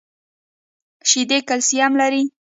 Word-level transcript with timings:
شیدې 1.09 1.39
کلسیم 1.49 1.91
لري 2.01 2.23